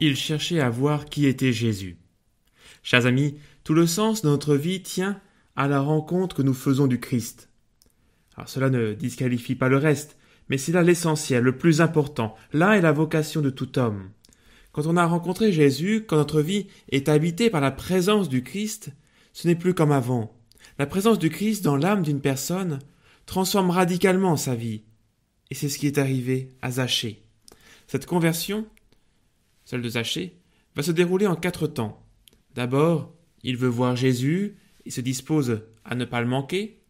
il 0.00 0.16
cherchait 0.16 0.60
à 0.60 0.70
voir 0.70 1.06
qui 1.06 1.26
était 1.26 1.52
Jésus. 1.52 1.98
Chers 2.82 3.06
amis, 3.06 3.36
tout 3.64 3.74
le 3.74 3.86
sens 3.86 4.22
de 4.22 4.28
notre 4.28 4.54
vie 4.54 4.82
tient 4.82 5.20
à 5.56 5.68
la 5.68 5.80
rencontre 5.80 6.36
que 6.36 6.42
nous 6.42 6.54
faisons 6.54 6.86
du 6.86 7.00
Christ. 7.00 7.48
Alors 8.36 8.48
cela 8.48 8.70
ne 8.70 8.92
disqualifie 8.92 9.54
pas 9.54 9.68
le 9.68 9.78
reste, 9.78 10.16
mais 10.48 10.58
c'est 10.58 10.72
là 10.72 10.82
l'essentiel, 10.82 11.42
le 11.42 11.56
plus 11.56 11.80
important. 11.80 12.34
Là 12.52 12.76
est 12.76 12.82
la 12.82 12.92
vocation 12.92 13.40
de 13.40 13.50
tout 13.50 13.78
homme. 13.78 14.10
Quand 14.72 14.86
on 14.86 14.96
a 14.96 15.06
rencontré 15.06 15.52
Jésus, 15.52 16.04
quand 16.06 16.16
notre 16.16 16.42
vie 16.42 16.66
est 16.90 17.08
habitée 17.08 17.48
par 17.48 17.62
la 17.62 17.70
présence 17.70 18.28
du 18.28 18.42
Christ, 18.42 18.90
ce 19.32 19.48
n'est 19.48 19.54
plus 19.54 19.74
comme 19.74 19.92
avant. 19.92 20.36
La 20.78 20.86
présence 20.86 21.18
du 21.18 21.30
Christ 21.30 21.64
dans 21.64 21.76
l'âme 21.76 22.02
d'une 22.02 22.20
personne 22.20 22.78
transforme 23.24 23.70
radicalement 23.70 24.36
sa 24.36 24.54
vie. 24.54 24.82
Et 25.50 25.54
c'est 25.54 25.68
ce 25.68 25.78
qui 25.78 25.86
est 25.86 25.98
arrivé 25.98 26.54
à 26.60 26.70
Zachée. 26.72 27.22
Cette 27.86 28.06
conversion 28.06 28.66
celle 29.66 29.82
de 29.82 29.88
Zachée, 29.90 30.38
va 30.74 30.82
se 30.82 30.92
dérouler 30.92 31.26
en 31.26 31.36
quatre 31.36 31.66
temps. 31.66 32.02
D'abord, 32.54 33.12
il 33.42 33.58
veut 33.58 33.68
voir 33.68 33.96
Jésus 33.96 34.56
et 34.86 34.90
se 34.90 35.02
dispose 35.02 35.60
à 35.84 35.94
ne 35.94 36.06
pas 36.06 36.22
le 36.22 36.26
manquer. 36.26 36.80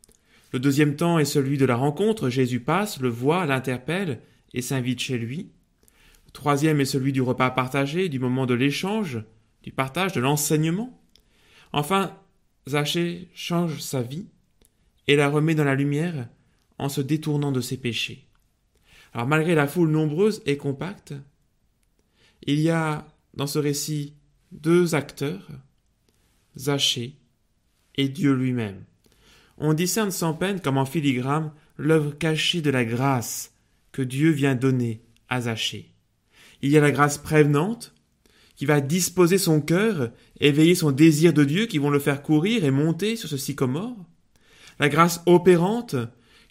Le 0.52 0.60
deuxième 0.60 0.94
temps 0.94 1.18
est 1.18 1.24
celui 1.24 1.58
de 1.58 1.64
la 1.64 1.74
rencontre. 1.74 2.28
Jésus 2.28 2.60
passe, 2.60 3.00
le 3.00 3.08
voit, 3.08 3.46
l'interpelle 3.46 4.20
et 4.54 4.62
s'invite 4.62 5.00
chez 5.00 5.18
lui. 5.18 5.50
Le 6.26 6.30
troisième 6.32 6.80
est 6.80 6.84
celui 6.84 7.12
du 7.12 7.22
repas 7.22 7.50
partagé, 7.50 8.08
du 8.08 8.18
moment 8.18 8.46
de 8.46 8.54
l'échange, 8.54 9.24
du 9.62 9.72
partage, 9.72 10.12
de 10.12 10.20
l'enseignement. 10.20 11.02
Enfin, 11.72 12.16
Zachée 12.68 13.28
change 13.34 13.80
sa 13.80 14.02
vie 14.02 14.26
et 15.08 15.16
la 15.16 15.28
remet 15.28 15.54
dans 15.54 15.64
la 15.64 15.74
lumière 15.74 16.28
en 16.78 16.88
se 16.88 17.00
détournant 17.00 17.52
de 17.52 17.60
ses 17.60 17.76
péchés. 17.78 18.28
Alors 19.14 19.26
malgré 19.26 19.54
la 19.54 19.66
foule 19.66 19.90
nombreuse 19.90 20.42
et 20.44 20.58
compacte, 20.58 21.14
il 22.42 22.60
y 22.60 22.70
a 22.70 23.06
dans 23.34 23.46
ce 23.46 23.58
récit 23.58 24.14
deux 24.52 24.94
acteurs, 24.94 25.48
Zachée 26.56 27.18
et 27.96 28.08
Dieu 28.08 28.32
lui-même. 28.32 28.84
On 29.58 29.74
discerne 29.74 30.10
sans 30.10 30.34
peine 30.34 30.60
comme 30.60 30.78
en 30.78 30.86
filigrane 30.86 31.52
l'œuvre 31.76 32.12
cachée 32.12 32.62
de 32.62 32.70
la 32.70 32.84
grâce 32.84 33.52
que 33.92 34.02
Dieu 34.02 34.30
vient 34.30 34.54
donner 34.54 35.02
à 35.28 35.42
Zachée. 35.42 35.94
Il 36.62 36.70
y 36.70 36.78
a 36.78 36.80
la 36.80 36.90
grâce 36.90 37.18
prévenante 37.18 37.94
qui 38.56 38.64
va 38.64 38.80
disposer 38.80 39.38
son 39.38 39.60
cœur, 39.60 40.10
éveiller 40.40 40.74
son 40.74 40.90
désir 40.90 41.32
de 41.32 41.44
Dieu 41.44 41.66
qui 41.66 41.78
vont 41.78 41.90
le 41.90 41.98
faire 41.98 42.22
courir 42.22 42.64
et 42.64 42.70
monter 42.70 43.16
sur 43.16 43.28
ce 43.28 43.36
sycomore. 43.36 43.96
La 44.78 44.88
grâce 44.88 45.22
opérante 45.26 45.96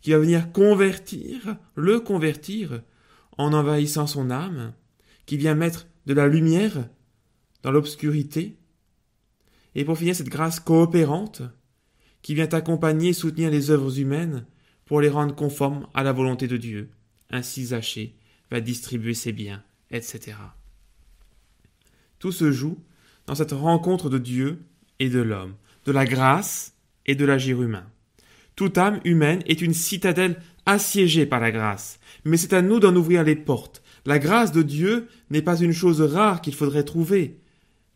qui 0.02 0.12
va 0.12 0.20
venir 0.20 0.52
convertir, 0.52 1.58
le 1.76 2.00
convertir 2.00 2.82
en 3.38 3.54
envahissant 3.54 4.08
son 4.08 4.30
âme 4.30 4.74
qui 5.26 5.38
vient 5.38 5.56
mettre 5.56 5.88
de 6.06 6.14
la 6.14 6.28
lumière 6.28 6.88
dans 7.64 7.72
l'obscurité. 7.72 8.58
Et 9.74 9.86
pour 9.86 9.98
finir, 9.98 10.16
cette 10.16 10.30
grâce 10.30 10.60
coopérante 10.60 11.42
qui 12.22 12.34
vient 12.34 12.50
accompagner 12.54 13.10
et 13.10 13.14
soutenir 13.14 13.52
les 13.52 13.72
œuvres 13.72 14.00
humaines 14.00 14.46
pour 14.86 15.02
les 15.02 15.10
rendre 15.10 15.36
conformes 15.36 15.88
à 15.94 16.04
la 16.04 16.12
volonté 16.12 16.48
de 16.48 16.58
Dieu. 16.58 16.90
Ainsi 17.30 17.66
Zachée 17.66 18.16
va 18.52 18.62
distribuer 18.62 19.14
ses 19.14 19.32
biens, 19.32 19.64
etc. 19.92 20.38
Tout 22.20 22.32
se 22.32 22.52
joue 22.52 22.78
dans 23.26 23.36
cette 23.36 23.52
rencontre 23.52 24.10
de 24.10 24.18
Dieu 24.18 24.64
et 25.00 25.10
de 25.10 25.20
l'homme, 25.20 25.56
de 25.86 25.92
la 25.92 26.06
grâce 26.06 26.76
et 27.06 27.16
de 27.16 27.26
l'agir 27.26 27.62
humain. 27.62 27.86
Toute 28.56 28.78
âme 28.78 29.02
humaine 29.04 29.44
est 29.48 29.62
une 29.62 29.74
citadelle 29.74 30.42
assiégée 30.66 31.26
par 31.26 31.40
la 31.40 31.52
grâce, 31.52 32.00
mais 32.24 32.38
c'est 32.38 32.54
à 32.54 32.62
nous 32.62 32.80
d'en 32.80 32.96
ouvrir 32.96 33.24
les 33.24 33.36
portes, 33.36 33.84
la 34.06 34.20
grâce 34.20 34.52
de 34.52 34.62
Dieu 34.62 35.08
n'est 35.30 35.42
pas 35.42 35.60
une 35.60 35.72
chose 35.72 36.02
rare 36.02 36.42
qu'il 36.42 36.54
faudrait 36.54 36.84
trouver, 36.84 37.40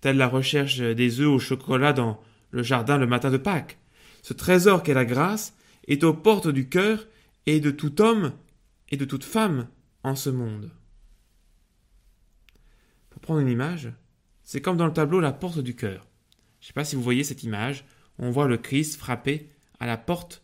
telle 0.01 0.17
la 0.17 0.27
recherche 0.27 0.79
des 0.79 1.19
œufs 1.19 1.27
au 1.27 1.39
chocolat 1.39 1.93
dans 1.93 2.19
le 2.51 2.63
jardin 2.63 2.97
le 2.97 3.07
matin 3.07 3.29
de 3.29 3.37
Pâques. 3.37 3.77
Ce 4.21 4.33
trésor 4.33 4.83
qu'est 4.83 4.93
la 4.93 5.05
grâce 5.05 5.53
est 5.87 6.03
aux 6.03 6.13
portes 6.13 6.47
du 6.47 6.67
cœur 6.67 7.07
et 7.45 7.59
de 7.59 7.71
tout 7.71 8.01
homme 8.01 8.33
et 8.89 8.97
de 8.97 9.05
toute 9.05 9.23
femme 9.23 9.67
en 10.03 10.15
ce 10.15 10.29
monde. 10.29 10.71
Pour 13.09 13.21
prendre 13.21 13.39
une 13.39 13.49
image, 13.49 13.91
c'est 14.43 14.61
comme 14.61 14.77
dans 14.77 14.87
le 14.87 14.93
tableau 14.93 15.19
la 15.19 15.31
porte 15.31 15.59
du 15.59 15.75
cœur. 15.75 16.07
Je 16.59 16.65
ne 16.65 16.67
sais 16.67 16.73
pas 16.73 16.85
si 16.85 16.95
vous 16.95 17.03
voyez 17.03 17.23
cette 17.23 17.43
image. 17.43 17.85
On 18.17 18.31
voit 18.31 18.47
le 18.47 18.57
Christ 18.57 18.97
frapper 18.97 19.49
à 19.79 19.85
la 19.85 19.97
porte, 19.97 20.43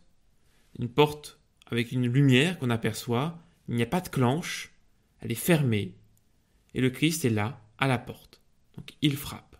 une 0.78 0.88
porte 0.88 1.38
avec 1.70 1.92
une 1.92 2.06
lumière 2.06 2.58
qu'on 2.58 2.70
aperçoit. 2.70 3.38
Il 3.68 3.74
n'y 3.74 3.82
a 3.82 3.86
pas 3.86 4.00
de 4.00 4.08
clenche, 4.08 4.72
elle 5.20 5.32
est 5.32 5.34
fermée, 5.34 5.94
et 6.74 6.80
le 6.80 6.90
Christ 6.90 7.24
est 7.24 7.30
là, 7.30 7.60
à 7.78 7.86
la 7.86 7.98
porte. 7.98 8.40
Donc 8.76 8.92
il 9.02 9.16
frappe. 9.16 9.56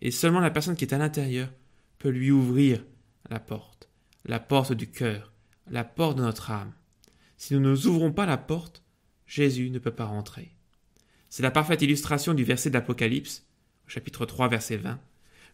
Et 0.00 0.10
seulement 0.10 0.40
la 0.40 0.50
personne 0.50 0.76
qui 0.76 0.84
est 0.84 0.94
à 0.94 0.98
l'intérieur 0.98 1.50
peut 1.98 2.10
lui 2.10 2.30
ouvrir 2.30 2.84
la 3.30 3.40
porte, 3.40 3.88
la 4.24 4.38
porte 4.38 4.72
du 4.72 4.90
cœur, 4.90 5.32
la 5.70 5.84
porte 5.84 6.18
de 6.18 6.22
notre 6.22 6.50
âme. 6.50 6.72
Si 7.36 7.54
nous 7.54 7.60
ne 7.60 7.86
ouvrons 7.86 8.12
pas 8.12 8.26
la 8.26 8.36
porte, 8.36 8.82
Jésus 9.26 9.70
ne 9.70 9.78
peut 9.78 9.94
pas 9.94 10.06
rentrer. 10.06 10.54
C'est 11.28 11.42
la 11.42 11.50
parfaite 11.50 11.82
illustration 11.82 12.34
du 12.34 12.44
verset 12.44 12.70
d'Apocalypse, 12.70 13.46
chapitre 13.86 14.24
3, 14.24 14.48
verset 14.48 14.76
20. 14.76 14.98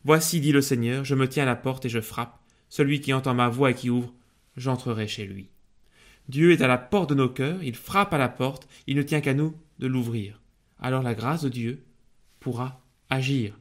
Voici, 0.04 0.41
dit 0.41 0.52
le 0.52 0.60
Seigneur, 0.60 1.04
je 1.04 1.14
me 1.14 1.28
tiens 1.28 1.44
à 1.44 1.46
la 1.46 1.56
porte 1.56 1.86
et 1.86 1.88
je 1.88 2.00
frappe. 2.00 2.38
Celui 2.69 3.00
qui 3.00 3.12
entend 3.12 3.34
ma 3.34 3.48
voix 3.48 3.70
et 3.70 3.75
qui 3.75 3.91
ouvre, 3.91 4.12
j'entrerai 4.56 5.08
chez 5.08 5.25
lui. 5.26 5.50
Dieu 6.29 6.53
est 6.53 6.62
à 6.62 6.69
la 6.69 6.79
porte 6.79 7.11
de 7.11 7.15
nos 7.15 7.29
cœurs, 7.29 7.62
il 7.62 7.75
frappe 7.75 8.15
à 8.15 8.19
la 8.19 8.29
porte, 8.29 8.69
il 8.87 8.97
ne 8.97 9.03
tient 9.03 9.21
qu'à 9.21 9.35
nous 9.35 9.55
de 9.79 9.87
l'ouvrir. 9.87 10.41
Alors 10.79 11.03
la 11.03 11.15
grâce 11.15 11.43
de 11.43 11.49
Dieu 11.49 11.85
pourra 12.41 12.83
agir. 13.11 13.59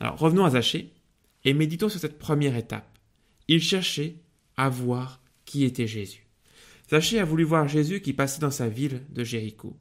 Alors 0.00 0.18
revenons 0.18 0.44
à 0.44 0.50
Zachée 0.50 0.92
et 1.44 1.54
méditons 1.54 1.88
sur 1.88 2.00
cette 2.00 2.18
première 2.18 2.56
étape. 2.56 2.98
Il 3.48 3.62
cherchait 3.62 4.16
à 4.56 4.68
voir 4.68 5.20
qui 5.44 5.64
était 5.64 5.86
Jésus. 5.86 6.26
Zachée 6.90 7.18
a 7.18 7.24
voulu 7.24 7.44
voir 7.44 7.68
Jésus 7.68 8.00
qui 8.00 8.12
passait 8.12 8.40
dans 8.40 8.50
sa 8.50 8.68
ville 8.68 9.02
de 9.10 9.24
Jéricho. 9.24 9.76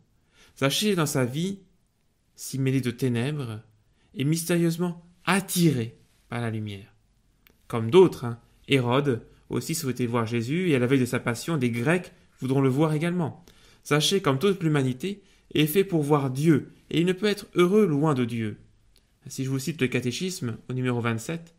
Zachée, 0.58 0.96
dans 0.96 1.06
sa 1.06 1.26
vie, 1.26 1.60
si 2.36 2.58
mêlé 2.58 2.82
de 2.82 2.92
ténèbres, 2.92 3.62
est 4.18 4.24
mystérieusement 4.24 5.06
attiré 5.26 5.98
par 6.30 6.42
la 6.42 6.50
lumière. 6.50 6.94
Comme 7.68 7.92
d'autres, 7.92 8.26
hein, 8.26 8.40
Hérode 8.68 9.26
aussi 9.50 9.76
souhaitait 9.76 10.06
voir 10.06 10.26
Jésus, 10.26 10.70
et 10.70 10.76
à 10.76 10.80
la 10.80 10.88
veille 10.88 11.00
de 11.00 11.06
sa 11.06 11.20
passion, 11.20 11.58
des 11.58 11.70
Grecs 11.70 12.12
voudront 12.40 12.62
le 12.62 12.70
voir 12.70 12.94
également. 12.94 13.46
Sachez, 13.84 14.22
comme 14.22 14.40
toute 14.40 14.64
l'humanité, 14.64 15.22
est 15.54 15.68
fait 15.68 15.84
pour 15.84 16.02
voir 16.02 16.32
Dieu, 16.32 16.72
et 16.90 17.00
il 17.00 17.06
ne 17.06 17.14
peut 17.14 17.28
être 17.28 17.48
heureux 17.56 17.86
loin 17.86 18.14
de 18.14 18.26
Dieu. 18.26 18.58
Si 19.28 19.44
je 19.44 19.50
vous 19.50 19.60
cite 19.60 19.82
le 19.82 19.88
catéchisme 19.88 20.58
au 20.70 20.74
numéro 20.74 21.00
27, 21.02 21.56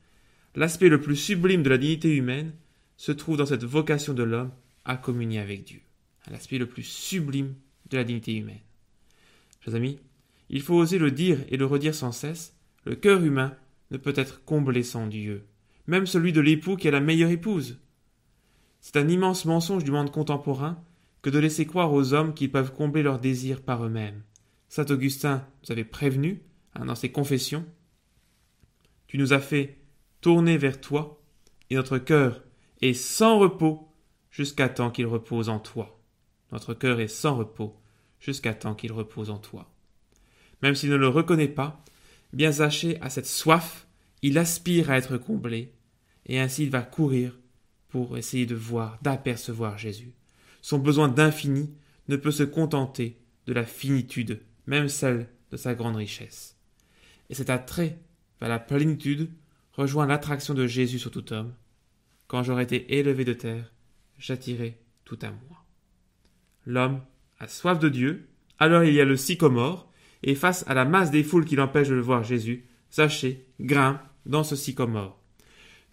l'aspect 0.54 0.88
le 0.88 1.00
plus 1.00 1.16
sublime 1.16 1.62
de 1.62 1.70
la 1.70 1.78
dignité 1.78 2.14
humaine 2.14 2.52
se 2.96 3.12
trouve 3.12 3.36
dans 3.36 3.46
cette 3.46 3.64
vocation 3.64 4.14
de 4.14 4.22
l'homme 4.22 4.52
à 4.84 4.96
communier 4.96 5.40
avec 5.40 5.64
Dieu. 5.64 5.80
L'aspect 6.30 6.58
le 6.58 6.66
plus 6.66 6.82
sublime 6.82 7.54
de 7.90 7.96
la 7.96 8.04
dignité 8.04 8.34
humaine. 8.34 8.60
Chers 9.64 9.74
amis, 9.74 9.98
il 10.48 10.62
faut 10.62 10.74
oser 10.74 10.98
le 10.98 11.10
dire 11.10 11.38
et 11.48 11.56
le 11.56 11.66
redire 11.66 11.94
sans 11.94 12.12
cesse, 12.12 12.54
le 12.84 12.94
cœur 12.94 13.22
humain 13.22 13.54
ne 13.90 13.96
peut 13.96 14.14
être 14.16 14.44
comblé 14.44 14.82
sans 14.82 15.06
Dieu 15.06 15.44
même 15.86 16.06
celui 16.06 16.32
de 16.32 16.40
l'époux 16.40 16.76
qui 16.76 16.88
a 16.88 16.90
la 16.90 17.00
meilleure 17.00 17.30
épouse. 17.30 17.78
C'est 18.80 18.96
un 18.96 19.08
immense 19.08 19.44
mensonge 19.44 19.84
du 19.84 19.90
monde 19.90 20.10
contemporain 20.10 20.82
que 21.22 21.30
de 21.30 21.38
laisser 21.38 21.66
croire 21.66 21.92
aux 21.92 22.14
hommes 22.14 22.34
qu'ils 22.34 22.52
peuvent 22.52 22.72
combler 22.72 23.02
leurs 23.02 23.18
désirs 23.18 23.62
par 23.62 23.84
eux-mêmes. 23.84 24.22
Saint 24.68 24.86
Augustin 24.86 25.46
nous 25.62 25.72
avait 25.72 25.84
prévenu, 25.84 26.42
hein, 26.74 26.84
dans 26.84 26.94
ses 26.94 27.10
confessions, 27.10 27.64
Tu 29.06 29.18
nous 29.18 29.32
as 29.32 29.40
fait 29.40 29.78
tourner 30.20 30.56
vers 30.56 30.80
toi, 30.80 31.20
et 31.70 31.76
notre 31.76 31.98
cœur 31.98 32.42
est 32.80 32.94
sans 32.94 33.38
repos 33.38 33.88
jusqu'à 34.30 34.68
temps 34.68 34.90
qu'il 34.90 35.06
repose 35.06 35.48
en 35.48 35.58
toi. 35.58 36.00
Notre 36.52 36.74
cœur 36.74 37.00
est 37.00 37.08
sans 37.08 37.36
repos 37.36 37.76
jusqu'à 38.20 38.54
temps 38.54 38.74
qu'il 38.74 38.92
repose 38.92 39.30
en 39.30 39.38
toi. 39.38 39.70
Même 40.62 40.74
s'il 40.74 40.90
ne 40.90 40.96
le 40.96 41.08
reconnaît 41.08 41.48
pas, 41.48 41.84
bien 42.32 42.52
Zaché 42.52 43.00
a 43.00 43.10
cette 43.10 43.26
soif, 43.26 43.86
il 44.22 44.38
aspire 44.38 44.90
à 44.90 44.96
être 44.96 45.18
comblé, 45.18 45.72
et 46.26 46.38
ainsi 46.38 46.64
il 46.64 46.70
va 46.70 46.82
courir 46.82 47.38
pour 47.88 48.18
essayer 48.18 48.46
de 48.46 48.54
voir, 48.54 48.98
d'apercevoir 49.02 49.78
Jésus. 49.78 50.12
Son 50.60 50.78
besoin 50.78 51.08
d'infini 51.08 51.72
ne 52.08 52.16
peut 52.16 52.30
se 52.30 52.42
contenter 52.42 53.18
de 53.46 53.52
la 53.52 53.64
finitude, 53.64 54.40
même 54.66 54.88
celle 54.88 55.28
de 55.50 55.56
sa 55.56 55.74
grande 55.74 55.96
richesse. 55.96 56.56
Et 57.30 57.34
cet 57.34 57.50
attrait 57.50 57.98
vers 58.40 58.48
la 58.48 58.58
plénitude 58.58 59.30
rejoint 59.72 60.06
l'attraction 60.06 60.54
de 60.54 60.66
Jésus 60.66 60.98
sur 60.98 61.10
tout 61.10 61.32
homme. 61.32 61.54
Quand 62.26 62.42
j'aurai 62.42 62.64
été 62.64 62.98
élevé 62.98 63.24
de 63.24 63.32
terre, 63.32 63.72
j'attirerai 64.18 64.80
tout 65.04 65.18
à 65.22 65.30
moi. 65.30 65.64
L'homme 66.64 67.00
a 67.38 67.46
soif 67.46 67.78
de 67.78 67.88
Dieu, 67.88 68.28
alors 68.58 68.82
il 68.82 68.94
y 68.94 69.00
a 69.00 69.04
le 69.04 69.16
sycomore, 69.16 69.92
et 70.22 70.34
face 70.34 70.64
à 70.66 70.74
la 70.74 70.84
masse 70.84 71.10
des 71.10 71.22
foules 71.22 71.44
qui 71.44 71.56
l'empêchent 71.56 71.88
de 71.88 71.94
le 71.94 72.00
voir 72.00 72.24
Jésus, 72.24 72.66
sachez, 72.90 73.46
grimpe 73.60 74.00
dans 74.24 74.42
ce 74.42 74.56
sycomore. 74.56 75.20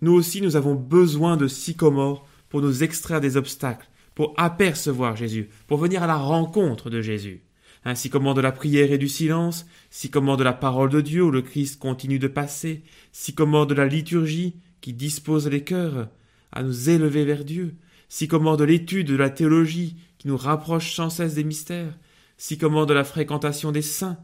Nous 0.04 0.12
aussi, 0.12 0.42
nous 0.42 0.58
avons 0.58 0.76
besoin 0.76 1.38
de 1.38 1.48
sycomores 1.48 2.28
pour 2.50 2.62
nous 2.62 2.84
extraire 2.84 3.22
des 3.22 3.38
obstacles, 3.38 3.88
pour 4.16 4.34
apercevoir 4.36 5.16
Jésus, 5.16 5.48
pour 5.66 5.78
venir 5.78 6.04
à 6.04 6.08
la 6.08 6.18
rencontre 6.18 6.90
de 6.90 7.02
Jésus. 7.02 7.46
Ainsi 7.86 8.10
comment 8.10 8.34
de 8.34 8.42
la 8.42 8.52
prière 8.52 8.92
et 8.92 8.98
du 8.98 9.08
silence, 9.08 9.66
si 9.90 10.10
comment 10.10 10.36
de 10.36 10.44
la 10.44 10.52
parole 10.52 10.90
de 10.90 11.00
Dieu 11.00 11.24
où 11.24 11.32
le 11.32 11.42
Christ 11.42 11.80
continue 11.80 12.20
de 12.20 12.28
passer, 12.28 12.84
si 13.14 13.32
de 13.32 13.74
la 13.74 13.86
liturgie 13.86 14.58
qui 14.82 14.92
dispose 14.92 15.48
les 15.48 15.64
cœurs 15.64 16.10
à 16.52 16.64
nous 16.64 16.90
élever 16.90 17.24
vers 17.24 17.46
Dieu, 17.46 17.76
si 18.10 18.28
comment 18.28 18.58
de 18.58 18.66
l'étude 18.66 19.08
de 19.08 19.16
la 19.16 19.30
théologie 19.30 19.96
qui 20.18 20.28
nous 20.28 20.36
rapproche 20.36 20.94
sans 20.94 21.10
cesse 21.10 21.36
des 21.36 21.46
mystères, 21.46 21.98
si 22.36 22.58
comment 22.58 22.86
de 22.86 22.94
la 22.94 23.06
fréquentation 23.06 23.72
des 23.72 23.82
saints, 23.82 24.18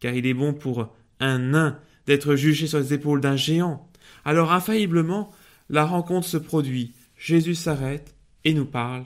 car 0.00 0.14
il 0.14 0.24
est 0.24 0.32
bon 0.32 0.54
pour 0.54 0.94
un 1.20 1.38
nain 1.38 1.78
d'être 2.06 2.36
jugé 2.36 2.66
sur 2.66 2.78
les 2.78 2.94
épaules 2.94 3.20
d'un 3.20 3.36
géant. 3.36 3.86
Alors 4.26 4.50
infailliblement, 4.50 5.32
la 5.70 5.84
rencontre 5.84 6.26
se 6.26 6.36
produit, 6.36 6.94
Jésus 7.16 7.54
s'arrête 7.54 8.16
et 8.42 8.54
nous 8.54 8.66
parle. 8.66 9.04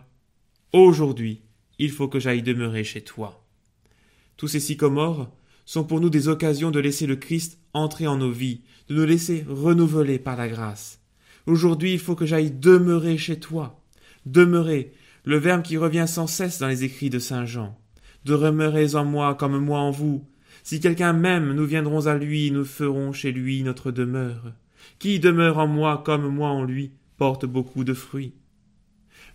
Aujourd'hui, 0.72 1.42
il 1.78 1.90
faut 1.90 2.08
que 2.08 2.18
j'aille 2.18 2.42
demeurer 2.42 2.84
chez 2.84 3.02
toi. 3.02 3.44
Tous 4.38 4.48
ces 4.48 4.60
sycomores 4.60 5.30
sont 5.66 5.84
pour 5.84 6.00
nous 6.00 6.08
des 6.08 6.28
occasions 6.28 6.70
de 6.70 6.80
laisser 6.80 7.06
le 7.06 7.16
Christ 7.16 7.58
entrer 7.74 8.06
en 8.06 8.16
nos 8.16 8.30
vies, 8.30 8.62
de 8.88 8.94
nous 8.94 9.04
laisser 9.04 9.44
renouveler 9.46 10.18
par 10.18 10.38
la 10.38 10.48
grâce. 10.48 11.00
Aujourd'hui, 11.44 11.92
il 11.92 11.98
faut 11.98 12.16
que 12.16 12.24
j'aille 12.24 12.50
demeurer 12.50 13.18
chez 13.18 13.38
toi. 13.38 13.78
Demeurer, 14.24 14.94
le 15.24 15.36
verbe 15.36 15.60
qui 15.60 15.76
revient 15.76 16.06
sans 16.08 16.28
cesse 16.28 16.58
dans 16.60 16.68
les 16.68 16.82
écrits 16.82 17.10
de 17.10 17.18
Saint 17.18 17.44
Jean. 17.44 17.78
Demeurez 18.24 18.94
en 18.94 19.04
moi 19.04 19.34
comme 19.34 19.58
moi 19.58 19.80
en 19.80 19.90
vous. 19.90 20.26
Si 20.62 20.80
quelqu'un 20.80 21.12
m'aime, 21.12 21.52
nous 21.52 21.66
viendrons 21.66 22.06
à 22.06 22.16
lui, 22.16 22.50
nous 22.50 22.64
ferons 22.64 23.12
chez 23.12 23.32
lui 23.32 23.62
notre 23.62 23.90
demeure. 23.90 24.54
Qui 24.98 25.20
demeure 25.20 25.58
en 25.58 25.66
moi 25.66 26.02
comme 26.04 26.28
moi 26.28 26.50
en 26.50 26.64
lui 26.64 26.92
porte 27.16 27.44
beaucoup 27.44 27.84
de 27.84 27.94
fruits. 27.94 28.34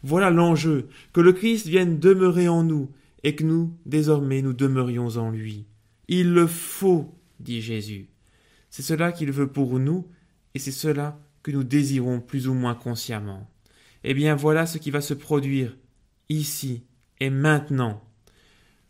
Voilà 0.01 0.31
l'enjeu, 0.31 0.87
que 1.13 1.21
le 1.21 1.33
Christ 1.33 1.67
vienne 1.67 1.99
demeurer 1.99 2.47
en 2.47 2.63
nous, 2.63 2.91
et 3.23 3.35
que 3.35 3.43
nous, 3.43 3.75
désormais, 3.85 4.41
nous 4.41 4.53
demeurions 4.53 5.17
en 5.17 5.31
lui. 5.31 5.65
Il 6.07 6.33
le 6.33 6.47
faut, 6.47 7.15
dit 7.39 7.61
Jésus. 7.61 8.09
C'est 8.69 8.83
cela 8.83 9.11
qu'il 9.11 9.31
veut 9.31 9.51
pour 9.51 9.79
nous, 9.79 10.07
et 10.53 10.59
c'est 10.59 10.71
cela 10.71 11.19
que 11.43 11.51
nous 11.51 11.63
désirons 11.63 12.21
plus 12.21 12.47
ou 12.47 12.53
moins 12.53 12.75
consciemment. 12.75 13.49
Eh 14.03 14.13
bien 14.13 14.35
voilà 14.35 14.65
ce 14.65 14.77
qui 14.77 14.91
va 14.91 15.01
se 15.01 15.13
produire, 15.13 15.75
ici 16.29 16.83
et 17.19 17.29
maintenant. 17.29 18.03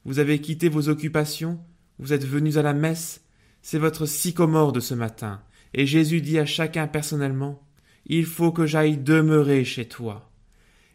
Vous 0.04 0.20
avez 0.20 0.40
quitté 0.40 0.70
vos 0.70 0.90
occupations, 0.90 1.60
vous 2.00 2.14
êtes 2.14 2.26
venus 2.26 2.58
à 2.58 2.62
la 2.62 2.74
messe, 2.74 3.24
c'est 3.62 3.80
votre 3.80 4.06
sycomore 4.06 4.72
de 4.72 4.80
ce 4.80 4.94
matin, 4.94 5.42
et 5.78 5.86
Jésus 5.86 6.22
dit 6.22 6.40
à 6.40 6.46
chacun 6.46 6.88
personnellement 6.88 7.62
Il 8.06 8.26
faut 8.26 8.54
que 8.54 8.66
j'aille 8.66 8.98
demeurer 8.98 9.66
chez 9.66 9.86
toi. 9.88 10.32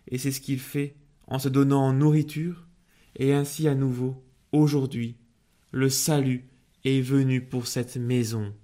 Et 0.08 0.16
c'est 0.16 0.32
ce 0.32 0.40
qu'il 0.40 0.58
fait 0.58 0.96
en 1.26 1.38
se 1.38 1.50
donnant 1.50 1.82
en 1.82 1.92
nourriture, 1.92 2.66
et 3.14 3.34
ainsi 3.34 3.68
à 3.68 3.74
nouveau, 3.74 4.24
aujourd'hui, 4.52 5.16
le 5.70 5.90
salut 5.90 6.46
est 6.84 7.02
venu 7.02 7.42
pour 7.42 7.66
cette 7.66 7.98
maison. 7.98 8.54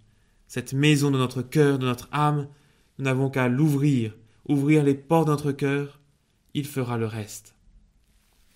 Cette 0.49 0.73
maison 0.73 1.11
de 1.11 1.19
notre 1.19 1.43
cœur, 1.43 1.79
de 1.79 1.85
notre 1.85 2.09
âme, 2.13 2.49
nous 2.99 3.05
n'avons 3.05 3.29
qu'à 3.29 3.49
l'ouvrir, 3.49 4.17
ouvrir 4.49 4.83
les 4.85 4.95
portes 4.95 5.27
de 5.27 5.33
notre 5.33 5.53
cœur, 5.53 6.01
il 6.55 6.65
fera 6.65 6.97
le 6.97 7.07
reste. 7.07 7.55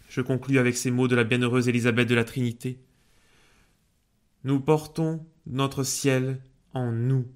Je 0.08 0.22
conclus 0.22 0.58
avec 0.58 0.76
ces 0.76 0.90
mots 0.90 1.08
de 1.08 1.14
la 1.14 1.24
bienheureuse 1.24 1.68
Élisabeth 1.68 2.08
de 2.08 2.14
la 2.14 2.24
Trinité. 2.24 2.80
Nous 4.44 4.60
portons 4.60 5.26
notre 5.46 5.84
ciel 5.84 6.40
en 6.72 6.90
nous 6.90 7.26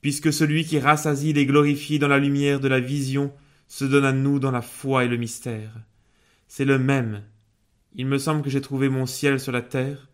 puisque 0.00 0.32
celui 0.32 0.64
qui 0.64 0.78
rassasie 0.78 1.32
les 1.32 1.46
glorifie 1.46 1.98
dans 1.98 2.08
la 2.08 2.18
lumière 2.18 2.60
de 2.60 2.68
la 2.68 2.80
vision 2.80 3.32
se 3.68 3.84
donne 3.84 4.04
à 4.04 4.12
nous 4.12 4.38
dans 4.38 4.50
la 4.50 4.62
foi 4.62 5.04
et 5.04 5.08
le 5.08 5.16
mystère. 5.16 5.72
C'est 6.48 6.64
le 6.64 6.78
même. 6.78 7.22
Il 7.94 8.06
me 8.06 8.18
semble 8.18 8.42
que 8.42 8.50
j'ai 8.50 8.60
trouvé 8.60 8.88
mon 8.88 9.06
ciel 9.06 9.40
sur 9.40 9.52
la 9.52 9.62
terre, 9.62 10.08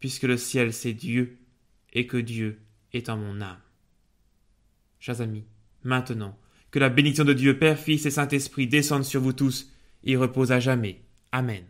puisque 0.00 0.24
le 0.24 0.36
ciel 0.36 0.72
c'est 0.72 0.92
Dieu, 0.92 1.38
et 1.92 2.06
que 2.06 2.16
Dieu 2.16 2.60
est 2.92 3.08
en 3.08 3.16
mon 3.16 3.40
âme. 3.40 3.60
Chers 5.00 5.20
amis, 5.20 5.44
maintenant, 5.84 6.36
que 6.70 6.78
la 6.78 6.90
bénédiction 6.90 7.24
de 7.24 7.32
Dieu 7.32 7.58
Père, 7.58 7.78
Fils 7.78 8.04
et 8.06 8.10
Saint-Esprit 8.10 8.66
descende 8.66 9.04
sur 9.04 9.20
vous 9.20 9.32
tous, 9.32 9.72
et 10.04 10.16
repose 10.16 10.52
à 10.52 10.60
jamais. 10.60 11.00
Amen. 11.32 11.64